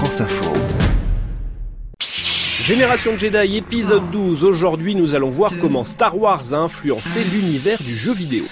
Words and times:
France 0.00 0.22
Info. 0.22 0.50
Génération 2.58 3.12
de 3.12 3.18
Jedi 3.18 3.58
épisode 3.58 4.10
12. 4.10 4.44
Aujourd'hui, 4.44 4.94
nous 4.94 5.14
allons 5.14 5.28
voir 5.28 5.52
comment 5.60 5.84
Star 5.84 6.16
Wars 6.16 6.54
a 6.54 6.56
influencé 6.56 7.22
l'univers 7.22 7.76
du 7.82 7.94
jeu 7.94 8.14
vidéo. 8.14 8.44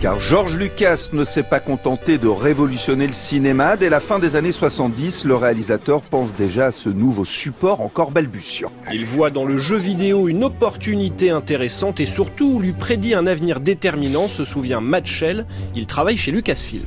Car 0.00 0.20
George 0.20 0.54
Lucas 0.56 1.08
ne 1.12 1.24
s'est 1.24 1.42
pas 1.42 1.58
contenté 1.58 2.16
de 2.16 2.28
révolutionner 2.28 3.08
le 3.08 3.12
cinéma. 3.12 3.76
Dès 3.76 3.88
la 3.88 3.98
fin 3.98 4.20
des 4.20 4.36
années 4.36 4.52
70, 4.52 5.24
le 5.24 5.34
réalisateur 5.34 6.00
pense 6.00 6.32
déjà 6.38 6.66
à 6.66 6.72
ce 6.72 6.88
nouveau 6.88 7.24
support 7.24 7.80
encore 7.80 8.12
balbutiant. 8.12 8.70
Il 8.92 9.04
voit 9.04 9.30
dans 9.30 9.44
le 9.44 9.58
jeu 9.58 9.78
vidéo 9.78 10.28
une 10.28 10.44
opportunité 10.44 11.30
intéressante 11.30 11.98
et 11.98 12.06
surtout 12.06 12.60
lui 12.60 12.72
prédit 12.72 13.14
un 13.14 13.26
avenir 13.26 13.58
déterminant, 13.58 14.28
se 14.28 14.44
souvient 14.44 14.80
Matt 14.80 15.06
Shell. 15.06 15.44
Il 15.74 15.88
travaille 15.88 16.16
chez 16.16 16.30
Lucasfilm. 16.30 16.86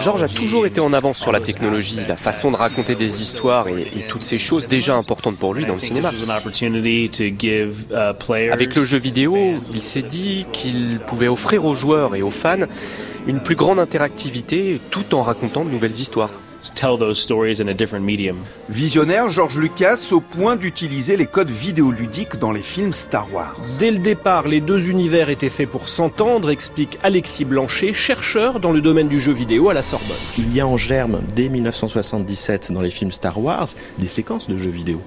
George 0.00 0.22
a 0.22 0.28
toujours 0.28 0.66
été 0.66 0.80
en 0.82 0.92
avance 0.92 1.18
sur 1.18 1.32
la 1.32 1.40
technologie, 1.40 1.98
la 2.06 2.16
façon 2.16 2.50
de 2.50 2.56
raconter 2.56 2.94
des 2.94 3.22
histoires 3.22 3.68
et, 3.68 3.90
et 3.96 4.06
toutes 4.06 4.24
ces 4.24 4.38
choses 4.38 4.66
déjà 4.66 4.94
importantes 4.96 5.38
pour 5.38 5.54
lui 5.54 5.64
dans 5.64 5.76
le 5.76 5.80
cinéma. 5.80 6.10
Uh, 7.90 8.52
Avec 8.52 8.74
le 8.76 8.84
jeu 8.84 8.98
vidéo, 8.98 9.36
il 9.72 9.82
s'est 9.82 10.02
dit 10.02 10.46
qu'il 10.52 11.00
pouvait 11.06 11.28
offrir 11.28 11.64
aux 11.64 11.74
joueurs 11.74 12.14
et 12.14 12.20
aux 12.20 12.30
fans 12.30 12.66
une 13.26 13.40
plus 13.40 13.56
grande 13.56 13.78
interactivité 13.78 14.78
tout 14.90 15.14
en 15.14 15.22
racontant 15.22 15.64
de 15.64 15.70
nouvelles 15.70 15.98
histoires. 15.98 16.30
Tell 16.74 16.98
those 16.98 17.20
stories 17.20 17.60
in 17.60 17.68
a 17.68 17.74
different 17.74 18.04
medium. 18.04 18.36
Visionnaire, 18.68 19.30
George 19.30 19.58
Lucas 19.58 20.08
au 20.12 20.20
point 20.20 20.56
d'utiliser 20.56 21.16
les 21.16 21.26
codes 21.26 21.50
vidéoludiques 21.50 22.38
dans 22.38 22.52
les 22.52 22.62
films 22.62 22.92
Star 22.92 23.26
Wars. 23.32 23.56
Dès 23.78 23.90
le 23.90 23.98
départ, 23.98 24.48
les 24.48 24.60
deux 24.60 24.88
univers 24.90 25.30
étaient 25.30 25.48
faits 25.48 25.68
pour 25.68 25.88
s'entendre, 25.88 26.50
explique 26.50 26.98
Alexis 27.02 27.44
Blanchet, 27.44 27.92
chercheur 27.92 28.60
dans 28.60 28.72
le 28.72 28.80
domaine 28.80 29.08
du 29.08 29.20
jeu 29.20 29.32
vidéo 29.32 29.70
à 29.70 29.74
la 29.74 29.82
Sorbonne. 29.82 30.16
Il 30.38 30.54
y 30.54 30.60
a 30.60 30.66
en 30.66 30.76
germe, 30.76 31.20
dès 31.34 31.48
1977, 31.48 32.72
dans 32.72 32.82
les 32.82 32.90
films 32.90 33.12
Star 33.12 33.38
Wars, 33.42 33.68
des 33.98 34.08
séquences 34.08 34.48
de 34.48 34.56
jeux 34.56 34.70
vidéo. 34.70 35.00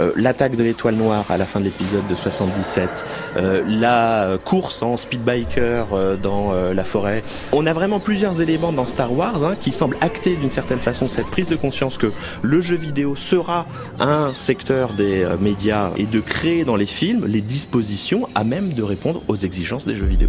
Euh, 0.00 0.12
L'attaque 0.16 0.56
de 0.56 0.62
l'étoile 0.62 0.94
noire 0.94 1.24
à 1.30 1.36
la 1.38 1.46
fin 1.46 1.60
de 1.60 1.64
l'épisode 1.66 2.06
de 2.08 2.14
77, 2.14 3.04
euh, 3.36 3.62
la 3.66 4.38
course 4.44 4.82
en 4.82 4.96
speedbiker 4.96 5.86
euh, 5.92 6.16
dans 6.16 6.52
euh, 6.52 6.72
la 6.74 6.84
forêt. 6.84 7.22
On 7.52 7.66
a 7.66 7.72
vraiment 7.72 8.00
plusieurs 8.00 8.40
éléments 8.40 8.72
dans 8.72 8.86
Star 8.86 9.12
Wars 9.12 9.44
hein, 9.44 9.54
qui 9.60 9.72
semblent 9.72 9.96
acter 10.00 10.36
d'une 10.36 10.50
certaine 10.50 10.78
façon 10.78 10.95
cette 11.06 11.26
prise 11.26 11.48
de 11.48 11.56
conscience 11.56 11.98
que 11.98 12.10
le 12.42 12.60
jeu 12.60 12.76
vidéo 12.76 13.16
sera 13.16 13.66
un 14.00 14.32
secteur 14.34 14.92
des 14.94 15.22
euh, 15.22 15.36
médias 15.38 15.90
et 15.96 16.04
de 16.04 16.20
créer 16.20 16.64
dans 16.64 16.76
les 16.76 16.86
films 16.86 17.26
les 17.26 17.42
dispositions 17.42 18.28
à 18.34 18.44
même 18.44 18.72
de 18.72 18.82
répondre 18.82 19.22
aux 19.28 19.36
exigences 19.36 19.86
des 19.86 19.96
jeux 19.96 20.06
vidéo. 20.06 20.28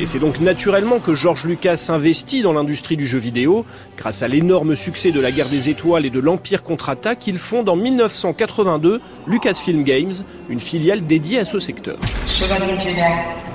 Et 0.00 0.06
c'est 0.06 0.18
donc 0.18 0.40
naturellement 0.40 0.98
que 0.98 1.14
George 1.14 1.44
Lucas 1.44 1.86
investit 1.88 2.42
dans 2.42 2.52
l'industrie 2.52 2.96
du 2.96 3.06
jeu 3.06 3.18
vidéo. 3.18 3.64
Grâce 3.96 4.22
à 4.22 4.28
l'énorme 4.28 4.74
succès 4.76 5.12
de 5.12 5.20
la 5.20 5.30
guerre 5.30 5.48
des 5.48 5.68
étoiles 5.68 6.06
et 6.06 6.10
de 6.10 6.20
l'Empire 6.20 6.62
contre-attaque, 6.62 7.26
il 7.26 7.38
fonde 7.38 7.68
en 7.68 7.76
1982 7.76 9.00
Lucasfilm 9.28 9.82
Games, 9.82 10.12
une 10.48 10.60
filiale 10.60 11.06
dédiée 11.06 11.40
à 11.40 11.44
ce 11.44 11.58
secteur. 11.58 11.98
Chevalier 12.26 12.80
Jedi, 12.80 13.00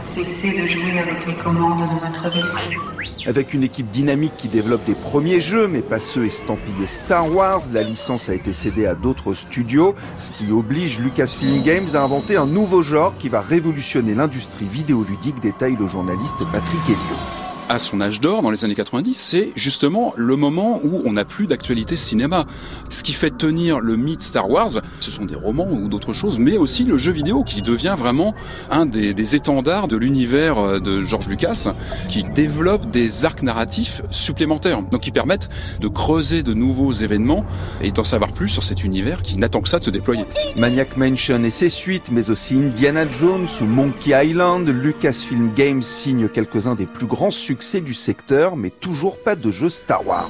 cessez 0.02 0.62
de 0.62 0.68
jouer 0.68 1.00
avec 1.00 1.26
les 1.26 1.34
commandes 1.34 1.80
de 1.80 2.06
notre 2.06 2.30
vaisseau. 2.30 2.80
Avec 3.26 3.54
une 3.54 3.64
équipe 3.64 3.90
dynamique 3.90 4.34
qui 4.38 4.50
développe 4.50 4.84
des 4.86 4.96
premiers 4.96 5.40
jeux, 5.40 5.68
mais 5.68 5.80
pas 5.80 6.00
ceux 6.00 6.26
estampillés 6.26 6.88
Star 6.88 7.34
Wars, 7.34 7.62
la 7.72 7.82
licence 7.82 8.30
a 8.30 8.34
été 8.34 8.54
cédée 8.54 8.86
à 8.86 8.96
d'autres 8.96 9.34
studios, 9.34 9.96
ce 10.20 10.32
qui 10.32 10.52
oblige 10.52 11.00
Lucasfilm 11.00 11.64
Games 11.64 11.88
à 11.94 12.02
inventer 12.02 12.36
un 12.36 12.46
nouveau 12.46 12.84
genre 12.84 13.14
qui 13.18 13.30
va 13.30 13.42
révolutionner 13.42 14.14
l'industrie 14.14 14.68
vidéoludique, 14.70 15.40
détaille 15.40 15.78
le 15.80 15.88
journaliste 15.88 16.38
Patrick 16.52 16.82
Helio. 16.86 17.43
À 17.70 17.80
son 17.80 18.02
âge 18.02 18.20
d'or 18.20 18.42
dans 18.42 18.50
les 18.50 18.66
années 18.66 18.76
90, 18.76 19.14
c'est 19.14 19.52
justement 19.56 20.14
le 20.18 20.36
moment 20.36 20.80
où 20.84 21.02
on 21.06 21.14
n'a 21.14 21.26
plus 21.26 21.48
d'actualité 21.48 21.98
cinéma. 21.98 22.46
Ce 22.90 23.04
qui 23.04 23.14
fait 23.14 23.32
tenir 23.32 23.80
le 23.80 23.96
mythe 23.96 24.22
Star 24.22 24.50
Wars, 24.50 24.72
ce 25.00 25.12
sont 25.12 25.26
des 25.26 25.36
romans 25.36 25.70
ou 25.72 25.88
d'autres 25.88 26.14
choses, 26.14 26.40
mais 26.40 26.58
aussi 26.58 26.84
le 26.84 26.98
jeu 26.98 27.12
vidéo 27.12 27.44
qui 27.44 27.62
devient 27.62 27.96
vraiment 27.98 28.34
un 28.70 28.86
des, 28.86 29.36
étendards 29.36 29.88
de 29.88 29.96
l'univers 29.98 30.58
euh, 30.58 30.80
de 30.80 31.04
George 31.04 31.28
Lucas, 31.28 31.74
qui 32.10 32.24
développe 32.24 32.90
des 32.92 33.26
arcs 33.26 33.42
narratifs 33.42 34.02
supplémentaires, 34.12 34.82
donc 34.82 35.02
qui 35.02 35.12
permettent 35.12 35.50
de 35.80 35.88
creuser 35.88 36.44
de 36.44 36.54
nouveaux 36.54 36.92
événements 36.92 37.46
et 37.82 37.92
d'en 37.92 38.04
savoir 38.04 38.34
plus 38.34 38.50
sur 38.50 38.64
cet 38.64 38.84
univers 38.84 39.22
qui 39.22 39.38
n'attend 39.38 39.62
que 39.62 39.70
ça 39.70 39.80
de 39.80 39.86
se 39.86 39.90
déployer. 39.90 40.26
Maniac 40.56 40.98
Mansion 40.98 41.44
et 41.44 41.50
ses 41.50 41.70
suites, 41.70 42.12
mais 42.12 42.30
aussi 42.30 42.56
Indiana 42.56 43.10
Jones 43.10 43.48
ou 43.62 43.66
Monkey 43.66 44.12
Island, 44.28 44.68
Lucasfilm 44.68 45.54
Games 45.56 45.82
signe 45.82 46.28
quelques-uns 46.28 46.76
des 46.76 46.86
plus 46.86 47.08
grands 47.08 47.32
succès 47.32 47.53
du 47.82 47.94
secteur, 47.94 48.56
mais 48.56 48.70
toujours 48.70 49.18
pas 49.22 49.36
de 49.36 49.52
jeu 49.52 49.70
Star 49.70 50.06
Wars. 50.08 50.30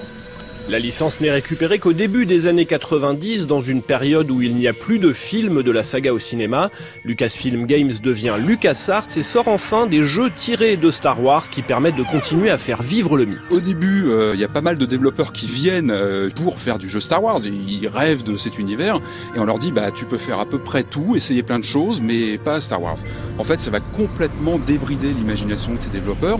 La 0.69 0.79
licence 0.79 1.19
n'est 1.19 1.29
récupérée 1.29 1.77
qu'au 1.77 1.91
début 1.91 2.25
des 2.25 2.47
années 2.47 2.65
90, 2.65 3.47
dans 3.47 3.59
une 3.59 3.81
période 3.81 4.31
où 4.31 4.41
il 4.41 4.55
n'y 4.55 4.65
a 4.65 4.71
plus 4.71 4.97
de 4.97 5.11
films 5.11 5.61
de 5.61 5.71
la 5.71 5.83
saga 5.83 6.13
au 6.13 6.19
cinéma. 6.19 6.71
Lucasfilm 7.03 7.65
Games 7.65 7.91
devient 8.01 8.37
LucasArts 8.39 9.09
et 9.17 9.23
sort 9.23 9.49
enfin 9.49 9.87
des 9.87 10.03
jeux 10.03 10.31
tirés 10.33 10.77
de 10.77 10.89
Star 10.89 11.21
Wars 11.21 11.49
qui 11.49 11.63
permettent 11.63 11.97
de 11.97 12.03
continuer 12.03 12.49
à 12.49 12.57
faire 12.57 12.81
vivre 12.81 13.17
le 13.17 13.25
mythe. 13.25 13.39
Au 13.51 13.59
début, 13.59 14.05
euh, 14.05 14.31
il 14.35 14.39
y 14.39 14.45
a 14.45 14.47
pas 14.47 14.61
mal 14.61 14.77
de 14.77 14.85
développeurs 14.85 15.33
qui 15.33 15.47
viennent 15.47 15.91
euh, 15.91 16.29
pour 16.29 16.57
faire 16.57 16.79
du 16.79 16.87
jeu 16.87 17.01
Star 17.01 17.21
Wars. 17.21 17.41
Ils 17.43 17.89
rêvent 17.89 18.23
de 18.23 18.37
cet 18.37 18.57
univers 18.57 19.01
et 19.35 19.39
on 19.39 19.45
leur 19.45 19.59
dit 19.59 19.73
bah 19.73 19.91
tu 19.91 20.05
peux 20.05 20.17
faire 20.17 20.39
à 20.39 20.45
peu 20.45 20.59
près 20.59 20.83
tout, 20.83 21.17
essayer 21.17 21.43
plein 21.43 21.59
de 21.59 21.65
choses, 21.65 21.99
mais 22.01 22.37
pas 22.37 22.61
Star 22.61 22.81
Wars. 22.81 22.99
En 23.37 23.43
fait, 23.43 23.59
ça 23.59 23.69
va 23.69 23.81
complètement 23.81 24.59
débrider 24.59 25.13
l'imagination 25.13 25.73
de 25.73 25.79
ces 25.79 25.89
développeurs. 25.89 26.39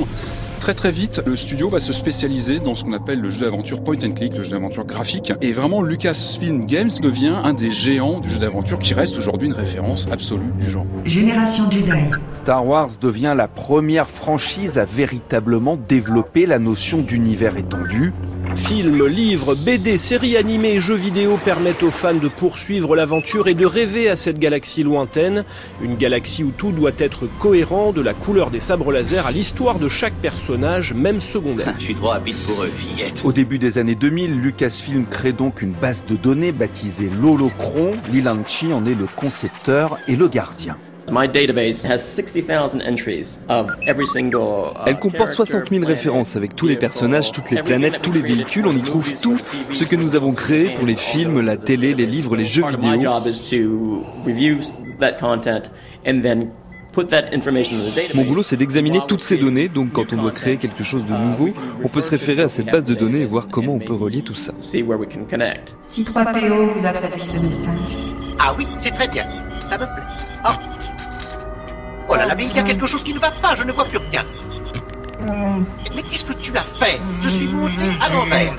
Très 0.64 0.74
très 0.74 0.92
vite, 0.92 1.22
le 1.26 1.36
studio 1.36 1.68
va 1.68 1.82
se 1.82 1.92
spécialiser 1.92 2.60
dans 2.60 2.74
ce 2.74 2.86
qu'on 2.86 2.94
appelle 2.94 3.20
le 3.20 3.30
jeu 3.30 3.42
d'aventure 3.42 3.84
point 3.84 3.98
and 3.98 4.13
click, 4.14 4.38
le 4.38 4.44
jeu 4.44 4.52
d'aventure 4.52 4.86
graphique. 4.86 5.34
Et 5.42 5.54
vraiment, 5.54 5.82
Lucasfilm 5.82 6.66
Games 6.66 6.92
devient 7.02 7.36
un 7.44 7.54
des 7.54 7.72
géants 7.72 8.20
du 8.20 8.30
jeu 8.30 8.40
d'aventure 8.40 8.80
qui 8.80 8.94
reste 8.94 9.18
aujourd'hui 9.18 9.48
une 9.48 9.54
référence 9.54 10.08
absolue 10.12 10.52
du 10.60 10.70
genre. 10.70 10.86
Génération 11.06 11.70
Jedi. 11.70 11.92
Star 12.34 12.66
Wars 12.66 12.90
devient 13.02 13.34
la 13.36 13.48
première 13.48 14.10
franchise 14.10 14.78
à 14.78 14.86
véritablement 14.86 15.78
développer 15.78 16.46
la 16.46 16.60
notion 16.60 17.00
d'univers 17.00 17.58
étendu. 17.58 18.14
Films, 18.56 19.08
livres, 19.08 19.56
BD, 19.56 19.98
séries 19.98 20.38
animées 20.38 20.74
et 20.74 20.80
jeux 20.80 20.96
vidéo 20.96 21.40
permettent 21.44 21.84
aux 21.84 21.92
fans 21.92 22.14
de 22.14 22.28
poursuivre 22.28 22.96
l'aventure 22.96 23.48
et 23.48 23.54
de 23.54 23.66
rêver 23.66 24.10
à 24.10 24.16
cette 24.16 24.40
galaxie 24.40 24.84
lointaine. 24.84 25.44
Une 25.82 25.96
galaxie 25.96 26.44
où 26.44 26.52
tout 26.52 26.72
doit 26.72 26.92
être 26.98 27.28
cohérent, 27.40 27.92
de 27.92 28.02
la 28.02 28.14
couleur 28.14 28.52
des 28.52 28.60
sabres 28.60 28.92
laser 28.92 29.26
à 29.26 29.32
l'histoire 29.32 29.80
de 29.80 29.90
chaque 29.90 30.14
personnage, 30.16 30.94
même 30.94 31.20
secondaire. 31.20 31.74
Je 31.80 31.84
suis 31.84 31.96
trop 31.96 32.10
rapide 32.10 32.38
pour 32.46 32.64
eux, 32.64 32.72
fillette. 32.74 33.24
Au 33.26 33.32
début 33.32 33.58
des 33.58 33.78
années 33.78 33.96
2000, 33.96 34.40
Lucasfilm 34.40 35.06
crée 35.08 35.34
donc 35.34 35.62
une 35.62 35.74
base 35.74 36.06
de 36.06 36.16
données 36.16 36.52
baptisée 36.52 37.10
l'Holocron. 37.22 37.94
Lilan 38.12 38.44
Chi 38.46 38.72
en 38.72 38.86
est 38.86 38.96
le 38.96 39.08
concepteur 39.16 39.98
et 40.08 40.16
le 40.16 40.28
gardien. 40.28 40.78
My 41.12 41.28
database 41.28 41.86
has 41.86 42.00
60,000 42.00 42.82
entries 42.82 43.38
of 43.50 43.70
every 43.88 44.06
single. 44.06 44.72
uh, 44.76 44.84
Elle 44.88 45.00
comporte 45.00 45.34
60 45.34 45.70
000 45.70 45.86
références 45.86 46.36
avec 46.36 46.56
tous 46.56 46.68
les 46.68 46.78
personnages, 46.78 47.32
toutes 47.32 47.52
les 47.52 47.62
planètes, 47.62 48.02
tous 48.02 48.12
les 48.12 48.22
véhicules. 48.22 48.66
On 48.66 48.76
y 48.76 48.82
trouve 48.82 49.14
tout 49.20 49.38
ce 49.72 49.84
que 49.84 49.96
nous 49.96 50.16
avons 50.16 50.34
créé 50.34 50.70
pour 50.70 50.86
les 50.86 50.96
films, 50.96 51.42
la 51.42 51.58
télé, 51.58 51.94
les 51.94 52.06
livres, 52.06 52.36
les 52.36 52.46
jeux 52.46 52.66
vidéo. 52.68 53.12
Mon 58.16 58.24
boulot, 58.26 58.44
c'est 58.44 58.58
d'examiner 58.58 59.00
toutes 59.08 59.24
ces 59.24 59.38
données. 59.38 59.68
Donc, 59.68 59.92
quand 59.92 60.14
on 60.14 60.22
doit 60.22 60.32
créer 60.32 60.58
quelque 60.58 60.84
chose 60.84 61.04
de 61.06 61.14
nouveau, 61.14 61.50
on 61.84 61.88
peut 61.90 62.02
se 62.02 62.12
référer 62.12 62.44
à 62.44 62.50
cette 62.50 62.68
base 62.68 62.86
de 62.86 62.94
données 62.94 63.22
et 63.22 63.26
voir 63.26 63.48
comment 63.50 63.74
on 63.74 63.80
peut 63.80 63.94
relier 63.96 64.22
tout 64.22 64.36
ça. 64.36 64.54
Si 64.62 64.84
3PO 64.84 66.74
vous 66.76 66.86
a 66.86 66.94
traduit 66.94 67.24
ce 67.24 67.40
message. 67.40 67.70
Ah 68.40 68.54
oui, 68.58 68.68
c'est 68.82 68.92
très 68.92 69.08
bien. 69.08 69.26
Ça 69.70 69.78
me 69.78 69.86
plaît. 69.86 70.03
Oh. 72.14 72.16
Oh 72.16 72.20
là 72.20 72.28
là, 72.28 72.36
mais 72.36 72.46
il 72.46 72.56
y 72.56 72.60
a 72.60 72.64
quelque 72.64 72.86
chose 72.86 73.04
qui 73.04 73.12
ne 73.12 73.20
va 73.20 73.32
pas, 73.32 73.56
je 73.56 73.64
ne 73.64 73.72
vois 73.72 73.86
plus 73.86 73.98
rien. 73.98 74.24
Mais 75.96 76.04
qu'est-ce 76.04 76.26
que 76.26 76.34
tu 76.34 76.56
as 76.56 76.62
fait? 76.62 77.02
Je 77.22 77.28
suis 77.28 77.48
monté 77.48 77.74
à 78.02 78.10
l'envers. 78.14 78.54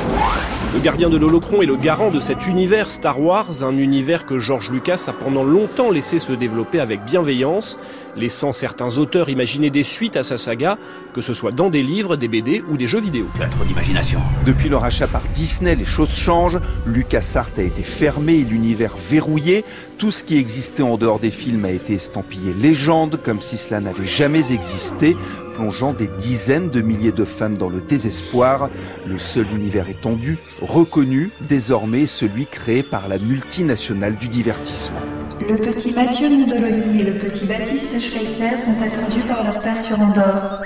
Le 0.73 0.81
gardien 0.81 1.09
de 1.09 1.17
l'Holocron 1.17 1.63
est 1.63 1.67
le 1.67 1.77
garant 1.77 2.11
de 2.11 2.19
cet 2.19 2.49
univers 2.49 2.91
Star 2.91 3.21
Wars, 3.21 3.63
un 3.63 3.77
univers 3.77 4.27
que 4.27 4.41
George 4.41 4.71
Lucas 4.71 5.05
a 5.07 5.13
pendant 5.13 5.45
longtemps 5.45 5.93
laissé 5.93 6.19
se 6.19 6.33
développer 6.33 6.81
avec 6.81 7.05
bienveillance, 7.05 7.79
laissant 8.17 8.53
certains 8.53 8.99
auteurs 8.99 9.29
imaginer 9.29 9.71
des 9.71 9.85
suites 9.85 10.17
à 10.17 10.23
sa 10.23 10.37
saga, 10.37 10.79
que 11.13 11.21
ce 11.21 11.35
soit 11.35 11.53
dans 11.53 11.71
des 11.71 11.83
livres, 11.83 12.17
des 12.17 12.29
BD 12.29 12.63
ou 12.71 12.77
des 12.77 12.87
jeux 12.87 13.01
vidéo. 13.01 13.27
Tu 13.37 13.43
as 13.43 13.49
trop 13.49 13.65
d'imagination. 13.65 14.21
Depuis 14.47 14.69
le 14.69 14.77
rachat 14.77 15.07
par 15.07 15.23
Disney, 15.35 15.75
les 15.75 15.85
choses 15.85 16.15
changent. 16.15 16.61
LucasArts 16.87 17.51
a 17.59 17.63
été 17.63 17.83
fermé 17.83 18.35
et 18.35 18.45
l'univers 18.45 18.95
verrouillé. 18.97 19.65
Tout 19.99 20.11
ce 20.11 20.25
qui 20.25 20.39
existait 20.39 20.83
en 20.83 20.97
dehors 20.97 21.21
des 21.21 21.31
films 21.31 21.65
a 21.65 21.71
été 21.71 21.95
estampillé 21.95 22.53
légende, 22.53 23.19
comme 23.23 23.41
si 23.41 23.57
cela 23.57 23.81
n'avait 23.81 24.07
jamais 24.07 24.53
existé, 24.53 25.17
plongeant 25.55 25.93
des 25.93 26.09
dizaines 26.09 26.71
de 26.71 26.81
milliers 26.81 27.13
de 27.13 27.25
fans 27.25 27.51
dans 27.51 27.69
le 27.69 27.81
désespoir. 27.81 28.71
Le 29.07 29.19
seul 29.19 29.47
univers 29.55 29.89
étendu, 29.89 30.39
reconnu, 30.61 31.31
désormais 31.49 32.03
est 32.03 32.07
celui 32.07 32.47
créé 32.47 32.83
par 32.83 33.09
la 33.09 33.19
multinationale 33.19 34.17
du 34.17 34.29
divertissement. 34.29 34.99
Le 35.41 35.57
petit 35.57 35.93
Mathieu 35.93 36.29
Mondoloni 36.29 37.01
et 37.01 37.05
le 37.05 37.13
petit 37.13 37.45
Baptiste 37.45 38.01
Schweitzer 38.05 38.59
sont 38.59 38.83
attendus 38.83 39.27
par 39.27 39.43
leur 39.45 39.59
père 39.61 39.81
sur 39.81 39.99
Andorre. 39.99 40.61